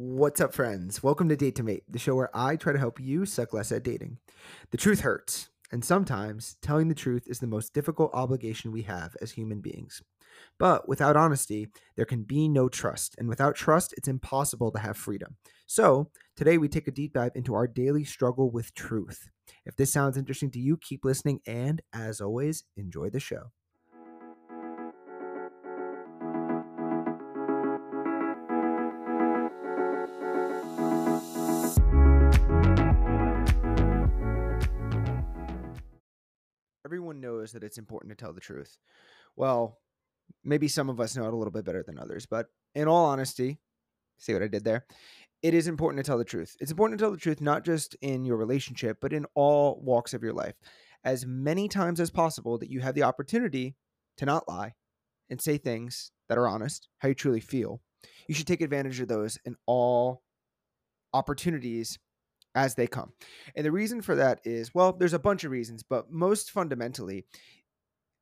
[0.00, 1.02] What's up, friends?
[1.02, 3.72] Welcome to Date to Mate, the show where I try to help you suck less
[3.72, 4.18] at dating.
[4.70, 9.16] The truth hurts, and sometimes telling the truth is the most difficult obligation we have
[9.20, 10.00] as human beings.
[10.56, 11.66] But without honesty,
[11.96, 15.34] there can be no trust, and without trust, it's impossible to have freedom.
[15.66, 19.28] So, today we take a deep dive into our daily struggle with truth.
[19.66, 23.50] If this sounds interesting to you, keep listening, and as always, enjoy the show.
[36.88, 38.78] Everyone knows that it's important to tell the truth.
[39.36, 39.76] Well,
[40.42, 43.04] maybe some of us know it a little bit better than others, but in all
[43.04, 43.58] honesty,
[44.16, 44.86] see what I did there?
[45.42, 46.56] It is important to tell the truth.
[46.60, 50.14] It's important to tell the truth not just in your relationship, but in all walks
[50.14, 50.54] of your life.
[51.04, 53.76] As many times as possible that you have the opportunity
[54.16, 54.72] to not lie
[55.28, 57.82] and say things that are honest, how you truly feel.
[58.28, 60.22] You should take advantage of those in all
[61.12, 61.98] opportunities
[62.54, 63.12] as they come.
[63.56, 67.24] And the reason for that is well, there's a bunch of reasons, but most fundamentally,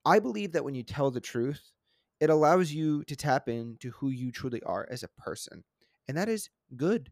[0.05, 1.73] I believe that when you tell the truth,
[2.21, 5.65] it allows you to tap into who you truly are as a person.
[6.09, 7.11] And that is good.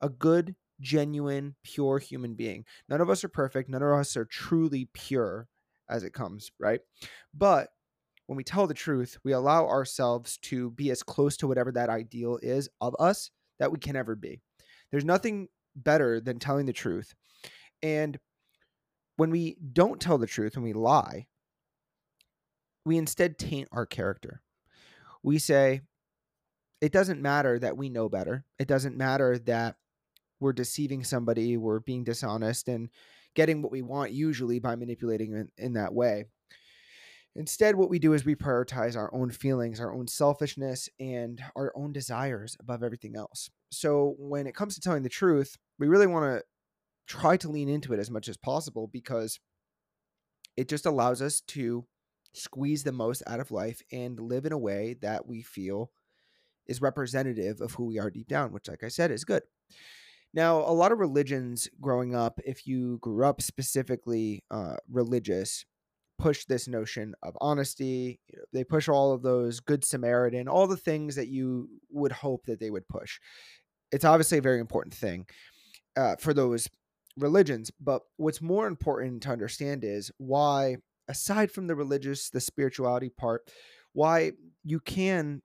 [0.00, 2.64] A good, genuine, pure human being.
[2.88, 3.68] None of us are perfect.
[3.68, 5.48] None of us are truly pure
[5.88, 6.80] as it comes, right?
[7.34, 7.68] But
[8.26, 11.88] when we tell the truth, we allow ourselves to be as close to whatever that
[11.88, 14.40] ideal is of us that we can ever be.
[14.90, 17.14] There's nothing better than telling the truth.
[17.82, 18.18] And
[19.16, 21.26] when we don't tell the truth, when we lie,
[22.84, 24.42] we instead taint our character.
[25.22, 25.82] We say,
[26.80, 28.44] it doesn't matter that we know better.
[28.58, 29.76] It doesn't matter that
[30.40, 32.90] we're deceiving somebody, we're being dishonest and
[33.34, 36.26] getting what we want, usually by manipulating in, in that way.
[37.34, 41.72] Instead, what we do is we prioritize our own feelings, our own selfishness, and our
[41.76, 43.50] own desires above everything else.
[43.76, 46.44] So, when it comes to telling the truth, we really want to
[47.06, 49.38] try to lean into it as much as possible because
[50.56, 51.86] it just allows us to
[52.32, 55.90] squeeze the most out of life and live in a way that we feel
[56.66, 59.42] is representative of who we are deep down, which, like I said, is good.
[60.34, 65.64] Now, a lot of religions growing up, if you grew up specifically uh, religious,
[66.18, 68.20] push this notion of honesty.
[68.52, 72.60] They push all of those good Samaritan, all the things that you would hope that
[72.60, 73.20] they would push.
[73.92, 75.26] It's obviously a very important thing
[75.96, 76.68] uh, for those
[77.16, 77.70] religions.
[77.80, 80.76] But what's more important to understand is why,
[81.08, 83.50] aside from the religious, the spirituality part,
[83.92, 84.32] why
[84.64, 85.42] you can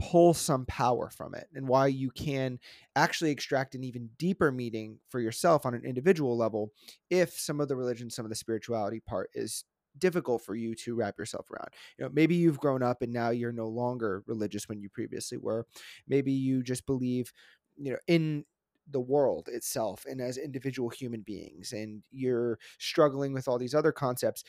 [0.00, 2.58] pull some power from it and why you can
[2.96, 6.72] actually extract an even deeper meaning for yourself on an individual level
[7.10, 9.64] if some of the religion some of the spirituality part is
[9.98, 11.68] difficult for you to wrap yourself around.
[11.98, 15.38] You know, maybe you've grown up and now you're no longer religious when you previously
[15.38, 15.66] were.
[16.08, 17.32] Maybe you just believe,
[17.76, 18.44] you know, in
[18.90, 23.92] the world itself and as individual human beings and you're struggling with all these other
[23.92, 24.44] concepts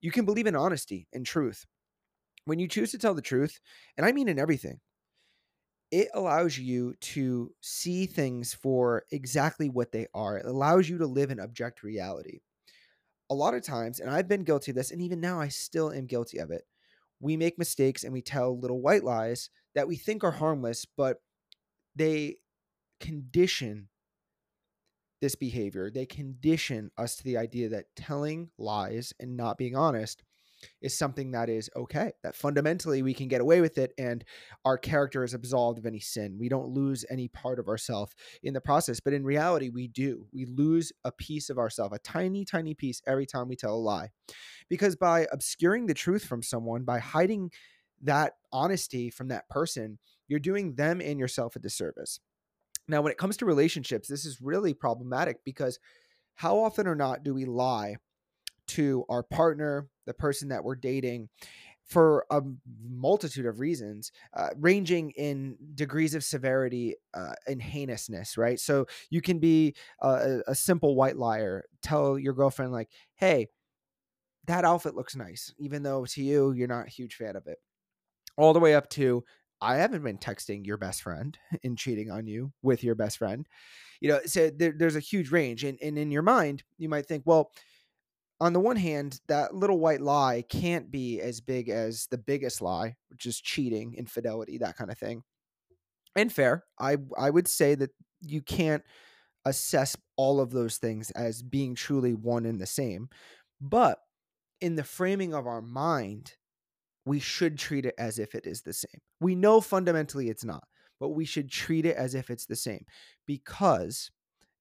[0.00, 1.66] you can believe in honesty and truth.
[2.44, 3.58] When you choose to tell the truth
[3.96, 4.80] and i mean in everything
[5.90, 10.36] it allows you to see things for exactly what they are.
[10.36, 12.40] It allows you to live in object reality.
[13.30, 15.90] A lot of times and i've been guilty of this and even now i still
[15.92, 16.62] am guilty of it
[17.18, 21.18] we make mistakes and we tell little white lies that we think are harmless but
[21.96, 22.36] they
[23.00, 23.88] condition
[25.20, 25.90] this behavior.
[25.90, 30.22] They condition us to the idea that telling lies and not being honest
[30.80, 34.24] is something that is okay, that fundamentally we can get away with it and
[34.64, 36.36] our character is absolved of any sin.
[36.38, 40.26] We don't lose any part of ourself in the process, but in reality, we do.
[40.32, 43.76] We lose a piece of ourself, a tiny, tiny piece every time we tell a
[43.76, 44.10] lie.
[44.68, 47.50] Because by obscuring the truth from someone, by hiding
[48.02, 52.18] that honesty from that person, you're doing them and yourself a disservice.
[52.88, 55.78] Now, when it comes to relationships, this is really problematic because
[56.34, 57.96] how often or not do we lie
[58.68, 61.28] to our partner, the person that we're dating,
[61.84, 62.40] for a
[62.84, 68.58] multitude of reasons, uh, ranging in degrees of severity uh, and heinousness, right?
[68.58, 73.48] So you can be a, a simple white liar, tell your girlfriend, like, hey,
[74.46, 77.58] that outfit looks nice, even though to you, you're not a huge fan of it.
[78.36, 79.24] All the way up to,
[79.60, 83.46] I haven't been texting your best friend and cheating on you with your best friend.
[84.00, 85.64] You know, so there, there's a huge range.
[85.64, 87.50] And, and in your mind, you might think, well,
[88.40, 92.60] on the one hand, that little white lie can't be as big as the biggest
[92.60, 95.22] lie, which is cheating, infidelity, that kind of thing.
[96.14, 98.82] And fair, I I would say that you can't
[99.46, 103.08] assess all of those things as being truly one and the same.
[103.60, 104.00] But
[104.60, 106.34] in the framing of our mind,
[107.06, 109.00] we should treat it as if it is the same.
[109.20, 110.64] We know fundamentally it's not,
[111.00, 112.84] but we should treat it as if it's the same
[113.26, 114.10] because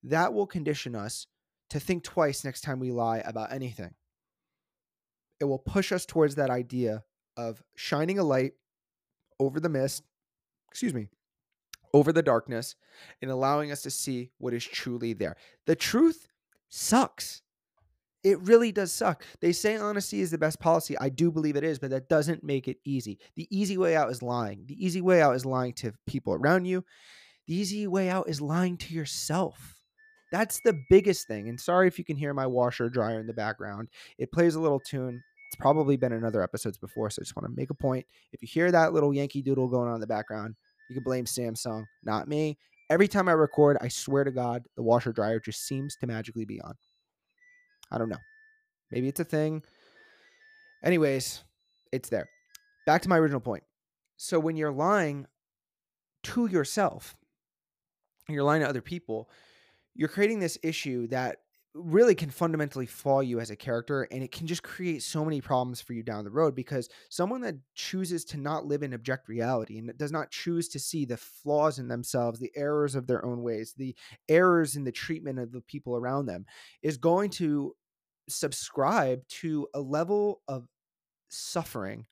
[0.04, 1.28] that will condition us
[1.72, 3.96] to think twice next time we lie about anything.
[5.40, 7.04] It will push us towards that idea
[7.36, 8.54] of shining a light
[9.40, 10.04] over the mist,
[10.70, 11.10] excuse me,
[11.94, 12.76] over the darkness,
[13.22, 15.36] and allowing us to see what is truly there.
[15.66, 16.28] The truth
[16.70, 17.42] sucks.
[18.26, 19.24] It really does suck.
[19.40, 20.98] They say honesty is the best policy.
[20.98, 23.20] I do believe it is, but that doesn't make it easy.
[23.36, 24.66] The easy way out is lying.
[24.66, 26.84] The easy way out is lying to people around you.
[27.48, 29.76] The easy way out is lying to yourself.
[30.32, 31.50] That's the biggest thing.
[31.50, 33.90] And sorry if you can hear my washer dryer in the background.
[34.18, 35.22] It plays a little tune.
[35.52, 38.08] It's probably been in other episodes before, so I just want to make a point.
[38.34, 40.56] If you hear that little Yankee Doodle going on in the background,
[40.90, 42.58] you can blame Samsung, not me.
[42.90, 46.46] Every time I record, I swear to God, the washer dryer just seems to magically
[46.46, 46.74] be on.
[47.92, 48.22] I don't know.
[48.92, 49.64] Maybe it's a thing.
[50.84, 51.44] Anyways,
[51.92, 52.30] it's there.
[52.86, 53.64] Back to my original point.
[54.18, 55.26] So when you're lying
[56.24, 57.16] to yourself,
[58.30, 59.30] you're lying to other people,
[59.94, 61.38] you're creating this issue that
[61.76, 65.42] really can fundamentally flaw you as a character and it can just create so many
[65.42, 69.28] problems for you down the road because someone that chooses to not live in object
[69.28, 73.26] reality and does not choose to see the flaws in themselves the errors of their
[73.26, 73.94] own ways the
[74.30, 76.46] errors in the treatment of the people around them
[76.82, 77.76] is going to
[78.30, 80.66] subscribe to a level of
[81.28, 82.06] suffering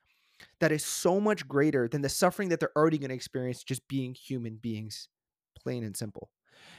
[0.60, 3.86] that is so much greater than the suffering that they're already going to experience just
[3.88, 5.08] being human beings,
[5.58, 6.30] plain and simple.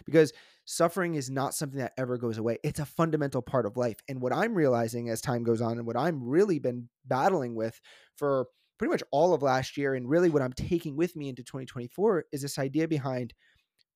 [0.06, 0.34] Because
[0.66, 2.58] suffering is not something that ever goes away.
[2.64, 3.98] It's a fundamental part of life.
[4.10, 7.80] And what I'm realizing as time goes on and what I'm really been battling with
[8.16, 11.44] for pretty much all of last year and really what I'm taking with me into
[11.44, 13.34] 2024 is this idea behind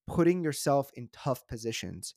[0.07, 2.15] putting yourself in tough positions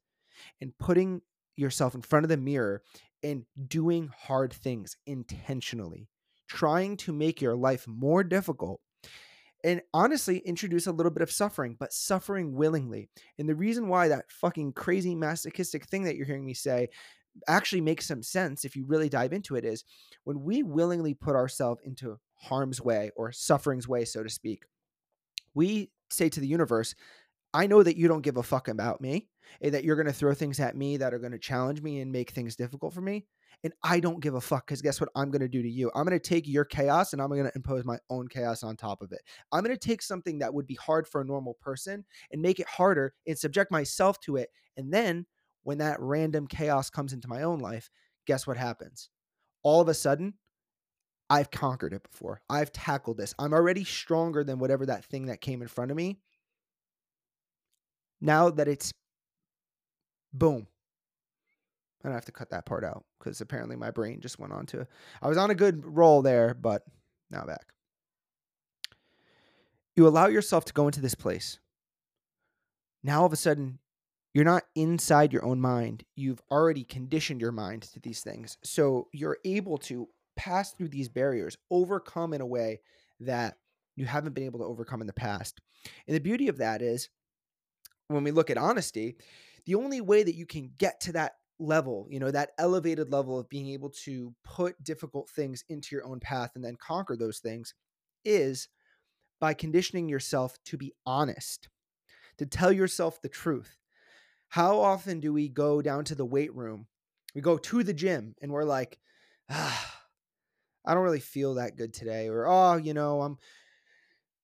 [0.60, 1.20] and putting
[1.56, 2.82] yourself in front of the mirror
[3.22, 6.08] and doing hard things intentionally,
[6.48, 8.80] trying to make your life more difficult
[9.64, 13.08] and honestly introduce a little bit of suffering, but suffering willingly.
[13.38, 16.88] And the reason why that fucking crazy masochistic thing that you're hearing me say
[17.48, 19.84] actually makes some sense if you really dive into it is
[20.24, 24.64] when we willingly put ourselves into harm's way or suffering's way, so to speak,
[25.54, 26.94] we say to the universe,
[27.54, 29.28] I know that you don't give a fuck about me
[29.60, 32.00] and that you're going to throw things at me that are going to challenge me
[32.00, 33.26] and make things difficult for me.
[33.64, 35.90] And I don't give a fuck because guess what I'm going to do to you?
[35.94, 38.76] I'm going to take your chaos and I'm going to impose my own chaos on
[38.76, 39.20] top of it.
[39.52, 42.58] I'm going to take something that would be hard for a normal person and make
[42.60, 44.50] it harder and subject myself to it.
[44.76, 45.26] And then
[45.62, 47.88] when that random chaos comes into my own life,
[48.26, 49.10] guess what happens?
[49.62, 50.34] All of a sudden,
[51.30, 52.42] I've conquered it before.
[52.50, 53.34] I've tackled this.
[53.38, 56.18] I'm already stronger than whatever that thing that came in front of me
[58.20, 58.92] now that it's
[60.32, 60.66] boom.
[62.02, 64.66] I don't have to cut that part out because apparently my brain just went on
[64.66, 64.86] to.
[65.20, 66.82] I was on a good roll there, but
[67.30, 67.72] now back.
[69.94, 71.58] You allow yourself to go into this place.
[73.04, 73.78] Now, all of a sudden,
[74.34, 76.04] you're not inside your own mind.
[76.16, 78.56] You've already conditioned your mind to these things.
[78.64, 82.80] So you're able to pass through these barriers, overcome in a way
[83.20, 83.56] that
[83.94, 85.60] you haven't been able to overcome in the past.
[86.06, 87.10] And the beauty of that is
[88.08, 89.16] when we look at honesty,
[89.66, 93.38] the only way that you can get to that level, you know, that elevated level
[93.38, 97.38] of being able to put difficult things into your own path and then conquer those
[97.38, 97.74] things
[98.24, 98.68] is
[99.40, 101.68] by conditioning yourself to be honest,
[102.38, 103.76] to tell yourself the truth.
[104.48, 106.86] How often do we go down to the weight room?
[107.34, 108.98] We go to the gym and we're like,
[109.50, 110.02] ah,
[110.84, 112.28] I don't really feel that good today.
[112.28, 113.38] Or, oh, you know, I'm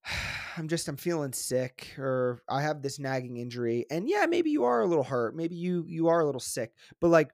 [0.57, 3.87] I'm just I'm feeling sick or I have this nagging injury.
[3.91, 5.37] And yeah, maybe you are a little hurt.
[5.37, 6.73] Maybe you you are a little sick.
[7.01, 7.31] But like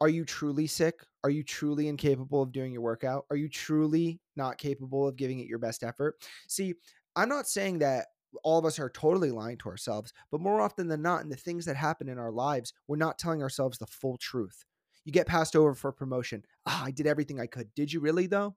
[0.00, 1.00] are you truly sick?
[1.22, 3.26] Are you truly incapable of doing your workout?
[3.30, 6.16] Are you truly not capable of giving it your best effort?
[6.48, 6.74] See,
[7.16, 8.06] I'm not saying that
[8.42, 11.36] all of us are totally lying to ourselves, but more often than not, in the
[11.36, 14.64] things that happen in our lives, we're not telling ourselves the full truth.
[15.04, 16.44] You get passed over for promotion.
[16.66, 17.72] Ah, I did everything I could.
[17.74, 18.56] Did you really, though?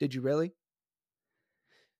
[0.00, 0.54] Did you really?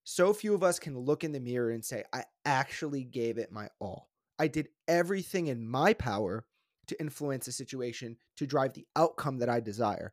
[0.05, 3.53] So few of us can look in the mirror and say, I actually gave it
[3.53, 4.09] my all.
[4.39, 6.45] I did everything in my power
[6.89, 10.13] to influence a situation to drive the outcome that I desire.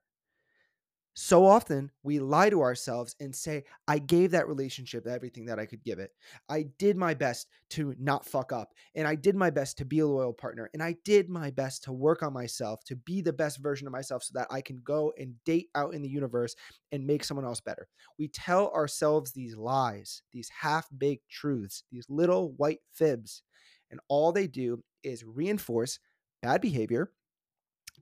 [1.15, 5.65] So often we lie to ourselves and say, I gave that relationship everything that I
[5.65, 6.11] could give it.
[6.47, 8.73] I did my best to not fuck up.
[8.95, 10.69] And I did my best to be a loyal partner.
[10.73, 13.91] And I did my best to work on myself, to be the best version of
[13.91, 16.55] myself so that I can go and date out in the universe
[16.91, 17.87] and make someone else better.
[18.17, 23.43] We tell ourselves these lies, these half baked truths, these little white fibs.
[23.91, 25.99] And all they do is reinforce
[26.41, 27.11] bad behavior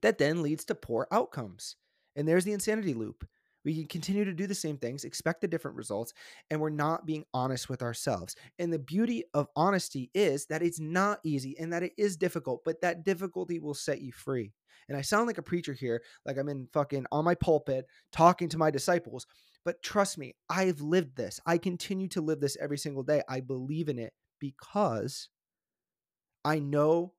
[0.02, 1.76] that then leads to poor outcomes.
[2.18, 3.24] And there's the insanity loop.
[3.64, 6.12] We can continue to do the same things, expect the different results,
[6.50, 8.34] and we're not being honest with ourselves.
[8.58, 12.62] And the beauty of honesty is that it's not easy and that it is difficult,
[12.64, 14.52] but that difficulty will set you free.
[14.88, 18.48] And I sound like a preacher here, like I'm in fucking on my pulpit talking
[18.48, 19.26] to my disciples.
[19.64, 21.40] But trust me, I've lived this.
[21.46, 23.22] I continue to live this every single day.
[23.28, 25.28] I believe in it because
[26.44, 27.12] I know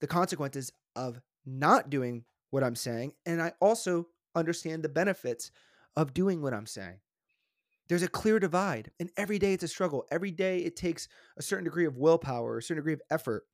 [0.00, 3.12] the consequences of not doing what I'm saying.
[3.26, 5.50] And I also understand the benefits
[5.96, 6.98] of doing what I'm saying.
[7.88, 10.06] There's a clear divide, and every day it's a struggle.
[10.10, 13.44] Every day it takes a certain degree of willpower, a certain degree of effort.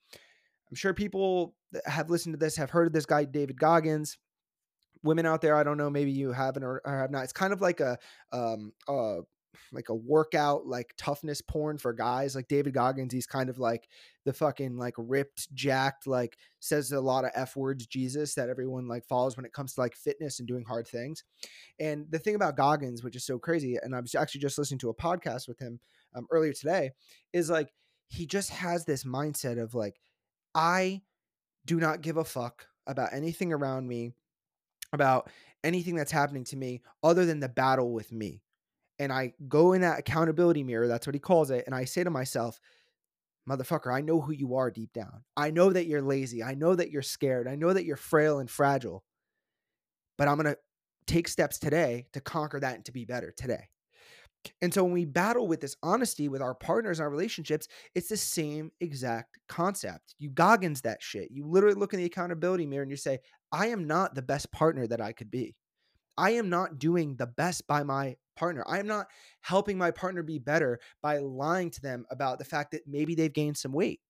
[0.71, 4.19] I'm sure people that have listened to this have heard of this guy, David Goggins.
[5.03, 7.25] Women out there, I don't know, maybe you haven't or, have not.
[7.25, 7.99] It's kind of like a
[8.33, 9.19] um, uh,
[9.73, 13.89] like a workout like toughness porn for guys like david goggins he's kind of like
[14.25, 18.89] the fucking like ripped jacked like says a lot of f words jesus that everyone
[18.89, 21.25] like follows when it comes to like fitness and doing hard things.
[21.81, 24.79] And the thing about goggins which is so crazy and i was actually just listening
[24.81, 25.81] to a podcast with him
[26.15, 26.91] um, earlier today
[27.33, 27.73] is like
[28.09, 30.01] he just has this mindset of like
[30.55, 31.01] i
[31.65, 34.13] do not give a fuck about anything around me
[34.93, 35.29] about
[35.65, 38.41] anything that's happening to me other than the battle with me
[38.99, 42.05] and I go in that accountability mirror, that's what he calls it, and I say
[42.05, 42.59] to myself,
[43.49, 45.25] motherfucker, I know who you are deep down.
[45.37, 46.43] I know that you're lazy.
[46.43, 47.49] I know that you're scared.
[47.49, 49.05] I know that you're frail and fragile.
[50.19, 50.59] But I'm going to
[51.07, 53.69] take steps today to conquer that and to be better today.
[54.63, 58.09] And so when we battle with this honesty with our partners and our relationships, it's
[58.09, 60.15] the same exact concept.
[60.19, 61.31] You goggins that shit.
[61.31, 63.19] You literally look in the accountability mirror and you say,
[63.51, 65.57] I am not the best partner that I could be.
[66.17, 68.65] I am not doing the best by my partner.
[68.67, 69.09] I am not
[69.41, 73.33] helping my partner be better by lying to them about the fact that maybe they've
[73.33, 74.01] gained some weight.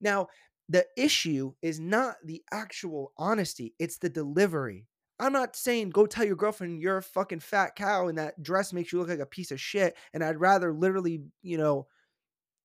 [0.00, 0.28] Now,
[0.68, 4.86] the issue is not the actual honesty, it's the delivery.
[5.18, 8.74] I'm not saying go tell your girlfriend you're a fucking fat cow and that dress
[8.74, 11.86] makes you look like a piece of shit and I'd rather literally, you know,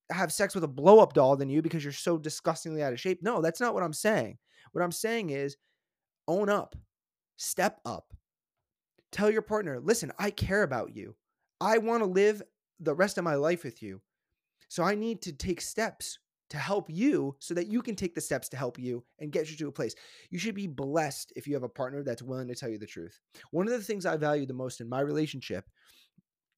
[0.09, 2.99] have sex with a blow up doll than you because you're so disgustingly out of
[2.99, 3.19] shape.
[3.21, 4.37] No, that's not what I'm saying.
[4.73, 5.55] What I'm saying is
[6.27, 6.75] own up,
[7.37, 8.13] step up,
[9.11, 11.15] Tell your partner, listen, I care about you.
[11.59, 12.41] I want to live
[12.79, 14.01] the rest of my life with you.
[14.69, 16.17] So I need to take steps
[16.49, 19.49] to help you so that you can take the steps to help you and get
[19.49, 19.95] you to a place.
[20.29, 22.85] You should be blessed if you have a partner that's willing to tell you the
[22.85, 23.19] truth.
[23.51, 25.65] One of the things I value the most in my relationship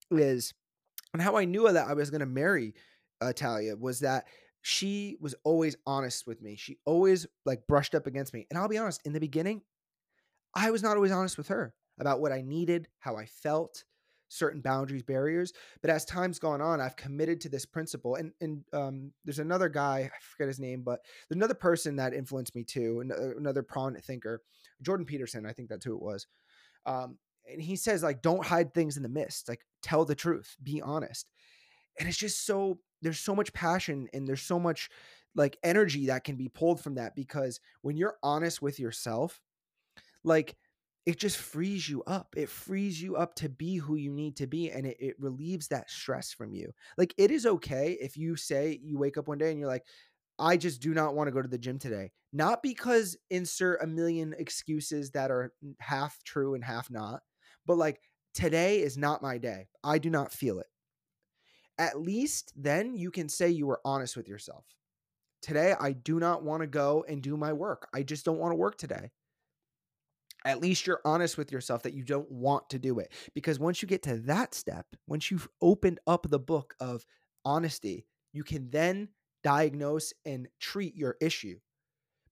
[0.09, 0.53] is,
[1.13, 2.73] and how I knew that I was going to marry
[3.21, 4.25] uh, Talia was that
[4.61, 6.55] she was always honest with me.
[6.55, 8.47] She always like brushed up against me.
[8.49, 9.61] And I'll be honest, in the beginning,
[10.55, 13.83] I was not always honest with her about what I needed, how I felt,
[14.33, 15.53] certain boundaries, barriers.
[15.81, 18.15] But as time's gone on, I've committed to this principle.
[18.15, 22.55] And and um, there's another guy, I forget his name, but another person that influenced
[22.55, 24.41] me too, uh, another prominent thinker,
[24.81, 25.45] Jordan Peterson.
[25.45, 26.27] I think that's who it was.
[26.85, 27.17] Um,
[27.51, 29.49] and he says like, don't hide things in the mist.
[29.49, 31.29] Like, tell the truth, be honest.
[31.99, 34.89] And it's just so there's so much passion and there's so much
[35.35, 39.41] like energy that can be pulled from that because when you're honest with yourself,
[40.23, 40.55] like
[41.05, 42.33] it just frees you up.
[42.37, 45.67] It frees you up to be who you need to be and it, it relieves
[45.67, 46.71] that stress from you.
[46.97, 49.85] Like it is okay if you say you wake up one day and you're like,
[50.39, 52.11] I just do not want to go to the gym today.
[52.31, 57.21] Not because insert a million excuses that are half true and half not,
[57.65, 57.99] but like
[58.33, 59.67] today is not my day.
[59.83, 60.67] I do not feel it.
[61.77, 64.65] At least then you can say you were honest with yourself.
[65.41, 67.89] Today, I do not want to go and do my work.
[67.93, 69.11] I just don't want to work today
[70.45, 73.11] at least you're honest with yourself that you don't want to do it.
[73.33, 77.05] Because once you get to that step, once you've opened up the book of
[77.45, 79.09] honesty, you can then
[79.43, 81.59] diagnose and treat your issue.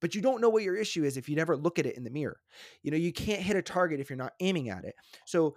[0.02, 2.04] But you don't know what your issue is if you never look at it in
[2.04, 2.40] the mirror.
[2.82, 4.96] You know, you can't hit a target if you're not aiming at it.
[5.26, 5.56] So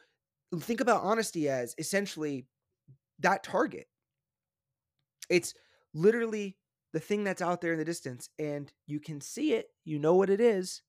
[0.61, 2.47] think about honesty as essentially
[3.21, 3.87] that target.
[5.31, 5.55] It's
[5.95, 6.57] literally
[6.93, 10.15] the thing that's out there in the distance and you can see it, you know
[10.15, 10.83] what it is,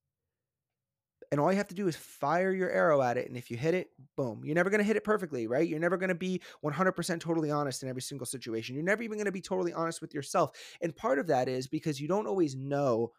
[1.31, 3.57] and all you have to do is fire your arrow at it and if you
[3.57, 5.67] hit it boom you're never going to hit it perfectly right?
[5.67, 8.75] You're never going to be 100% totally honest in every single situation.
[8.75, 10.51] You're never even going to be totally honest with yourself
[10.81, 13.11] and part of that is because you don't always know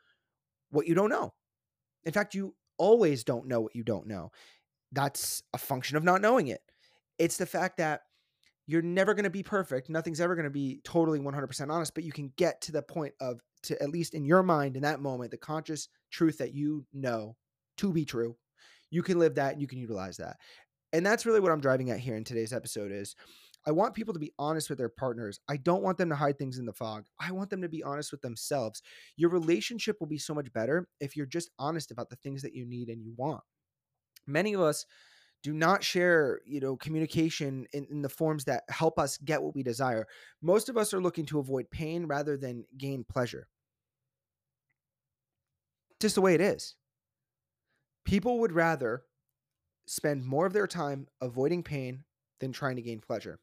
[0.71, 1.35] what you don't know.
[2.05, 4.31] In fact you always don't know what you don't know.
[4.93, 6.61] That's a function of not knowing it.
[7.19, 8.03] It's the fact that
[8.67, 12.05] you're never going to be perfect nothing's ever going to be totally 100% honest but
[12.05, 15.01] you can get to the point of to at least in your mind in that
[15.01, 17.37] moment the conscious truth that you know
[17.79, 18.37] to be true.
[18.91, 20.37] You can live that and you can utilize that.
[20.93, 23.17] And that's really what I'm driving at here in today's episode is
[23.67, 25.41] I want people to be honest with their partners.
[25.49, 27.05] I don't want them to hide things in the fog.
[27.19, 28.81] I want them to be honest with themselves.
[29.17, 32.55] Your relationship will be so much better if you're just honest about the things that
[32.55, 33.43] you need and you want.
[34.27, 34.87] Many of us
[35.43, 39.55] Do not share, you know, communication in, in the forms that help us get what
[39.55, 40.07] we desire.
[40.43, 43.47] Most of us are looking to avoid pain rather than gain pleasure.
[46.01, 46.75] Just the way it is.
[48.07, 49.05] People would rather
[49.87, 52.05] spend more of their time avoiding pain
[52.41, 53.39] than trying to gain pleasure.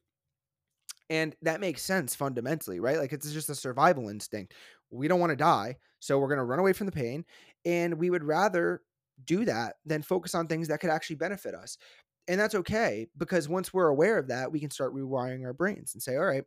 [1.10, 2.98] And that makes sense fundamentally, right?
[2.98, 4.54] Like it's just a survival instinct.
[4.90, 7.24] We don't want to die, so we're going to run away from the pain.
[7.64, 8.82] And we would rather
[9.24, 11.76] do that than focus on things that could actually benefit us.
[12.26, 15.92] And that's okay because once we're aware of that, we can start rewiring our brains
[15.94, 16.44] and say, all right,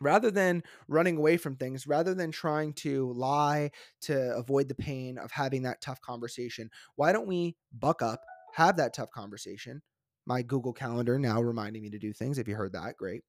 [0.00, 3.70] rather than running away from things, rather than trying to lie
[4.02, 8.22] to avoid the pain of having that tough conversation, why don't we buck up,
[8.54, 9.82] have that tough conversation?
[10.26, 12.38] My Google Calendar now reminding me to do things.
[12.38, 13.22] If you heard that, great.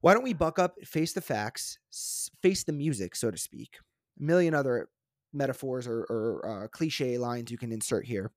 [0.00, 1.78] Why don't we buck up, face the facts,
[2.42, 3.76] face the music, so to speak?
[4.18, 4.88] A million other
[5.32, 8.32] metaphors or, or uh, cliche lines you can insert here.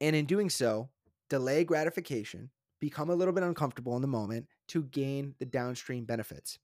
[0.00, 0.90] And in doing so,
[1.30, 6.58] delay gratification, become a little bit uncomfortable in the moment to gain the downstream benefits.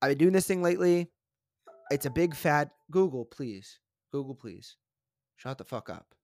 [0.00, 1.10] I've been doing this thing lately.
[1.90, 3.80] It's a big fat Google, please.
[4.12, 4.76] Google, please.
[5.36, 6.14] Shut the fuck up.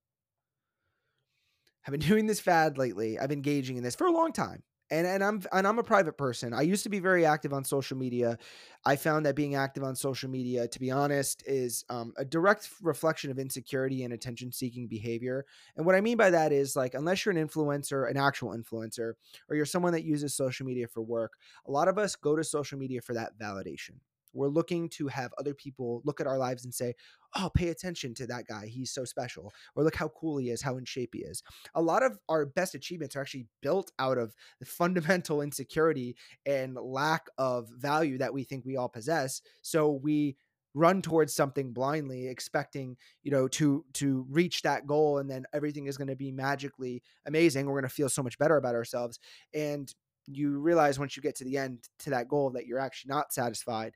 [1.86, 3.18] I've been doing this fad lately.
[3.18, 5.82] I've been engaging in this for a long time and and I'm and I'm a
[5.82, 6.52] private person.
[6.52, 8.38] I used to be very active on social media.
[8.84, 12.68] I found that being active on social media, to be honest, is um, a direct
[12.82, 15.46] reflection of insecurity and attention-seeking behavior.
[15.76, 19.14] And what I mean by that is like, unless you're an influencer, an actual influencer,
[19.48, 21.32] or you're someone that uses social media for work,
[21.66, 24.00] a lot of us go to social media for that validation.
[24.34, 26.94] We're looking to have other people look at our lives and say,
[27.36, 28.66] oh, pay attention to that guy.
[28.66, 29.52] He's so special.
[29.74, 31.42] Or look how cool he is, how in shape he is.
[31.74, 36.74] A lot of our best achievements are actually built out of the fundamental insecurity and
[36.74, 39.40] lack of value that we think we all possess.
[39.62, 40.36] So we
[40.74, 45.86] run towards something blindly expecting you know to to reach that goal and then everything
[45.86, 49.20] is going to be magically amazing we're going to feel so much better about ourselves
[49.54, 49.94] and
[50.26, 53.32] you realize once you get to the end to that goal that you're actually not
[53.32, 53.94] satisfied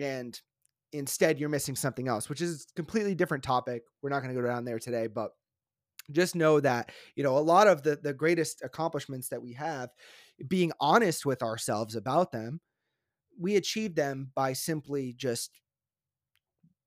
[0.00, 0.40] and
[0.92, 3.82] instead you're missing something else, which is a completely different topic.
[4.02, 5.32] We're not going to go down there today, but
[6.10, 9.90] just know that you know a lot of the the greatest accomplishments that we have
[10.46, 12.60] being honest with ourselves about them
[13.38, 15.60] we achieve them by simply just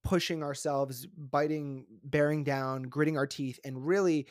[0.03, 4.27] pushing ourselves biting bearing down gritting our teeth and really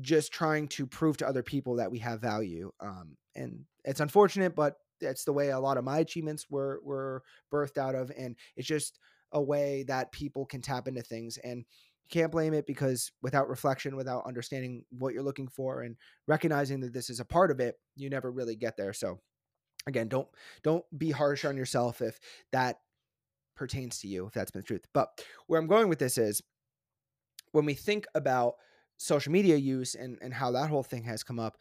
[0.00, 4.54] just trying to prove to other people that we have value um, and it's unfortunate
[4.54, 8.36] but that's the way a lot of my achievements were were birthed out of and
[8.56, 8.98] it's just
[9.32, 13.48] a way that people can tap into things and you can't blame it because without
[13.48, 17.60] reflection without understanding what you're looking for and recognizing that this is a part of
[17.60, 19.18] it you never really get there so
[19.86, 20.28] again don't
[20.62, 22.18] don't be harsh on yourself if
[22.52, 22.78] that
[23.56, 25.08] pertains to you if that's been the truth but
[25.46, 26.42] where i'm going with this is
[27.52, 28.54] when we think about
[28.96, 31.56] social media use and and how that whole thing has come up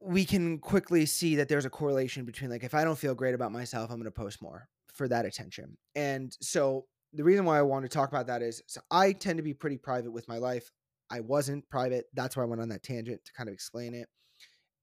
[0.00, 3.34] we can quickly see that there's a correlation between like if I don't feel great
[3.34, 5.76] about myself, I'm going to post more for that attention.
[5.94, 9.38] And so the reason why I want to talk about that is so I tend
[9.38, 10.70] to be pretty private with my life.
[11.10, 12.06] I wasn't private.
[12.14, 14.08] That's why I went on that tangent to kind of explain it.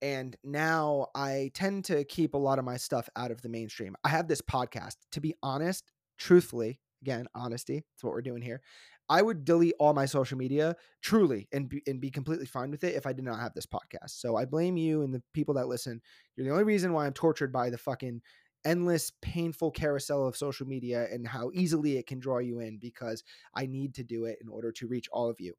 [0.01, 3.95] And now I tend to keep a lot of my stuff out of the mainstream.
[4.03, 4.95] I have this podcast.
[5.13, 8.61] To be honest, truthfully, again, honesty, that's what we're doing here.
[9.09, 12.83] I would delete all my social media truly and be, and be completely fine with
[12.83, 14.11] it if I did not have this podcast.
[14.11, 16.01] So I blame you and the people that listen.
[16.35, 18.21] You're the only reason why I'm tortured by the fucking
[18.65, 23.23] endless painful carousel of social media and how easily it can draw you in because
[23.53, 25.53] I need to do it in order to reach all of you.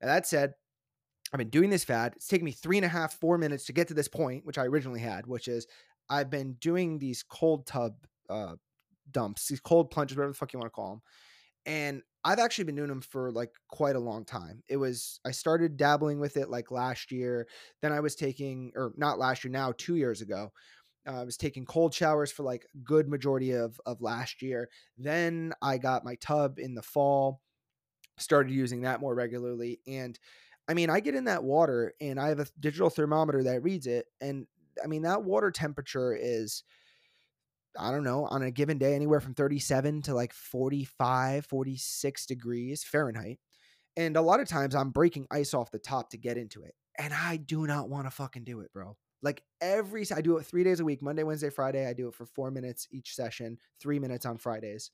[0.00, 0.54] Now, that said,
[1.32, 2.14] I've been doing this fad.
[2.16, 4.58] It's taken me three and a half, four minutes to get to this point, which
[4.58, 5.66] I originally had, which is
[6.08, 7.94] I've been doing these cold tub
[8.30, 8.54] uh,
[9.10, 11.02] dumps, these cold plunges, whatever the fuck you want to call them.
[11.66, 14.62] And I've actually been doing them for like quite a long time.
[14.68, 17.48] It was I started dabbling with it like last year.
[17.82, 20.52] Then I was taking or not last year now, 2 years ago.
[21.06, 24.70] Uh, I was taking cold showers for like good majority of of last year.
[24.98, 27.42] Then I got my tub in the fall,
[28.18, 30.18] started using that more regularly and
[30.66, 33.86] I mean, I get in that water and I have a digital thermometer that reads
[33.86, 34.46] it and
[34.82, 36.64] I mean that water temperature is
[37.78, 42.84] I don't know, on a given day, anywhere from 37 to like 45, 46 degrees
[42.84, 43.38] Fahrenheit.
[43.96, 46.74] And a lot of times I'm breaking ice off the top to get into it.
[46.98, 48.96] And I do not want to fucking do it, bro.
[49.22, 51.88] Like every, I do it three days a week Monday, Wednesday, Friday.
[51.88, 54.90] I do it for four minutes each session, three minutes on Fridays.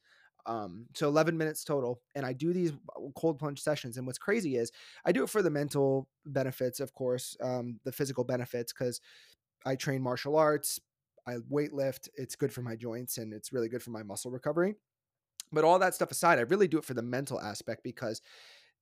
[0.46, 2.00] Um, so 11 minutes total.
[2.14, 2.72] And I do these
[3.16, 3.96] cold plunge sessions.
[3.96, 4.70] And what's crazy is
[5.04, 9.00] I do it for the mental benefits, of course, um, the physical benefits, because
[9.66, 10.80] I train martial arts,
[11.26, 12.08] I weight lift.
[12.14, 14.74] It's good for my joints and it's really good for my muscle recovery.
[15.52, 18.22] But all that stuff aside, I really do it for the mental aspect because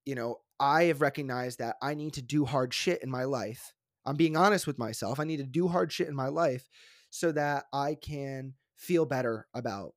[0.09, 3.75] you know, I have recognized that I need to do hard shit in my life.
[4.07, 5.21] I'm being honest with myself.
[5.21, 6.67] I need to do hard shit in my life
[7.11, 9.93] so that I can feel better about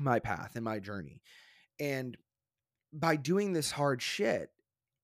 [0.00, 1.22] my path and my journey.
[1.78, 2.16] And
[2.92, 4.50] by doing this hard shit,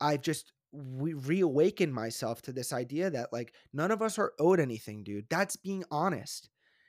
[0.01, 4.61] I've just re- reawakened myself to this idea that like none of us are owed
[4.61, 5.27] anything, dude.
[5.31, 6.49] That's being honest.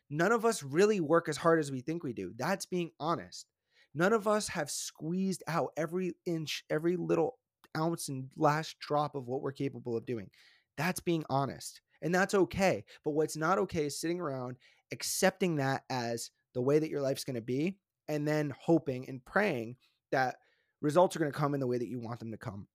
[0.10, 2.34] None of us really work as hard as we think we do.
[2.38, 3.46] That's being honest.
[3.94, 7.38] None of us have squeezed out every inch, every little
[7.76, 10.30] ounce and last drop of what we're capable of doing.
[10.78, 11.82] That's being honest.
[12.02, 12.86] And that's okay.
[13.04, 14.58] But what's not okay is sitting around
[14.92, 19.24] accepting that as the way that your life's going to be and then hoping and
[19.26, 19.76] praying
[20.12, 20.36] that
[20.82, 22.68] results are going to come in the way that you want them to come.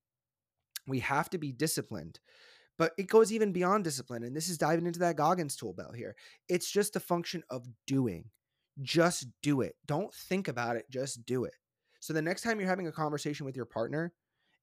[0.87, 2.19] We have to be disciplined,
[2.79, 4.25] but it goes even beyond discipline.
[4.25, 6.17] And this is diving into that Goggins tool belt here.
[6.49, 8.25] It's just a function of doing.
[8.81, 9.77] Just do it.
[9.87, 11.55] Don't think about it, just do it.
[12.01, 14.13] So the next time you're having a conversation with your partner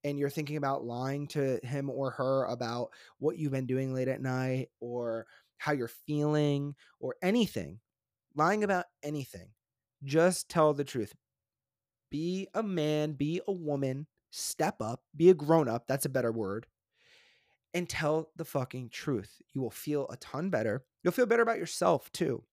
[0.04, 4.08] and you're thinking about lying to him or her about what you've been doing late
[4.08, 5.26] at night or
[5.58, 7.80] how you're feeling or anything,
[8.36, 9.50] lying about anything,
[10.04, 11.14] just tell the truth.
[12.10, 15.88] Be a man, be a woman, step up, be a grown up.
[15.88, 16.68] That's a better word.
[17.74, 19.42] And tell the fucking truth.
[19.54, 20.84] You will feel a ton better.
[21.04, 22.44] You'll feel better about yourself too.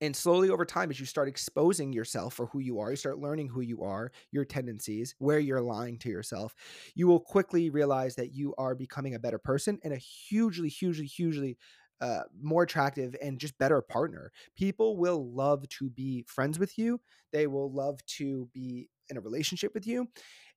[0.00, 3.18] And slowly over time, as you start exposing yourself for who you are, you start
[3.18, 6.54] learning who you are, your tendencies, where you're lying to yourself,
[6.94, 11.06] you will quickly realize that you are becoming a better person and a hugely, hugely,
[11.06, 11.56] hugely
[12.02, 14.30] uh, more attractive and just better partner.
[14.54, 17.00] People will love to be friends with you.
[17.32, 20.08] They will love to be in a relationship with you.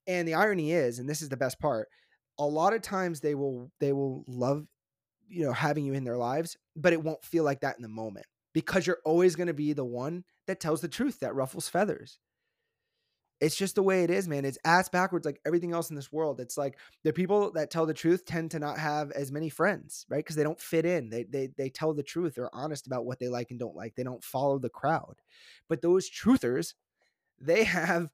[0.09, 1.87] And the irony is, and this is the best part,
[2.39, 4.65] a lot of times they will they will love
[5.27, 7.87] you know having you in their lives, but it won't feel like that in the
[7.87, 11.69] moment because you're always going to be the one that tells the truth that ruffles
[11.69, 12.17] feathers.
[13.39, 14.43] It's just the way it is, man.
[14.43, 16.41] It's ass backwards like everything else in this world.
[16.41, 20.05] It's like the people that tell the truth tend to not have as many friends,
[20.09, 20.17] right?
[20.17, 21.09] Because they don't fit in.
[21.09, 22.35] They, they they tell the truth.
[22.35, 23.95] They're honest about what they like and don't like.
[23.95, 25.21] They don't follow the crowd.
[25.69, 26.73] But those truthers,
[27.39, 28.09] they have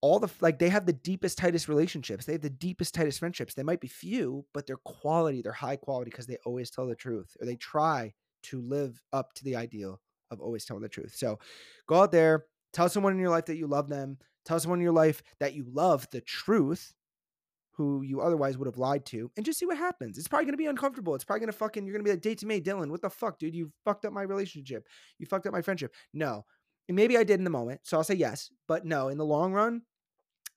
[0.00, 3.54] all the like they have the deepest tightest relationships they have the deepest tightest friendships
[3.54, 6.94] they might be few but they're quality they're high quality because they always tell the
[6.94, 11.14] truth or they try to live up to the ideal of always telling the truth.
[11.16, 11.38] So
[11.86, 14.84] go out there, tell someone in your life that you love them, tell someone in
[14.84, 16.92] your life that you love the truth
[17.72, 20.18] who you otherwise would have lied to and just see what happens.
[20.18, 21.14] It's probably to be uncomfortable.
[21.14, 23.38] It's probably to fucking, you're to be like, Date to Mate, Dylan, what the fuck,
[23.38, 23.54] dude?
[23.54, 24.86] You fucked up my relationship.
[25.18, 25.94] You fucked up my friendship.
[26.12, 26.44] No.
[26.88, 27.82] Maybe I did in the moment.
[27.84, 28.50] So I'll say yes.
[28.66, 29.82] But no, in the long run,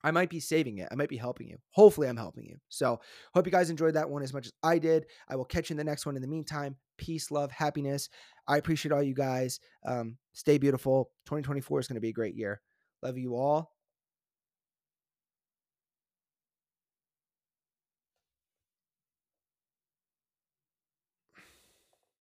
[0.03, 0.87] I might be saving it.
[0.91, 1.57] I might be helping you.
[1.71, 2.57] Hopefully, I'm helping you.
[2.69, 2.99] So,
[3.33, 5.05] hope you guys enjoyed that one as much as I did.
[5.29, 6.15] I will catch you in the next one.
[6.15, 8.09] In the meantime, peace, love, happiness.
[8.47, 9.59] I appreciate all you guys.
[9.85, 11.11] Um, stay beautiful.
[11.25, 12.61] 2024 is going to be a great year.
[13.03, 13.71] Love you all.